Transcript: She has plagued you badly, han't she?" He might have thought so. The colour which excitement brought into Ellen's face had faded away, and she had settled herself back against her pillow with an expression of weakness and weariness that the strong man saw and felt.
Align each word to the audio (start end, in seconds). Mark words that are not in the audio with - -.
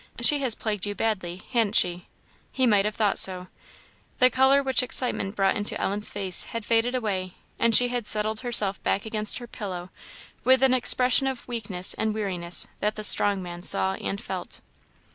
She 0.19 0.39
has 0.39 0.55
plagued 0.55 0.87
you 0.87 0.95
badly, 0.95 1.43
han't 1.51 1.75
she?" 1.75 2.07
He 2.51 2.65
might 2.65 2.85
have 2.85 2.95
thought 2.95 3.19
so. 3.19 3.49
The 4.17 4.31
colour 4.31 4.63
which 4.63 4.81
excitement 4.81 5.35
brought 5.35 5.55
into 5.55 5.79
Ellen's 5.79 6.09
face 6.09 6.45
had 6.45 6.65
faded 6.65 6.95
away, 6.95 7.35
and 7.59 7.75
she 7.75 7.89
had 7.89 8.07
settled 8.07 8.39
herself 8.39 8.81
back 8.81 9.05
against 9.05 9.37
her 9.37 9.45
pillow 9.45 9.91
with 10.43 10.63
an 10.63 10.73
expression 10.73 11.27
of 11.27 11.47
weakness 11.47 11.93
and 11.93 12.15
weariness 12.15 12.67
that 12.79 12.95
the 12.95 13.03
strong 13.03 13.43
man 13.43 13.61
saw 13.61 13.93
and 13.93 14.19
felt. 14.19 14.61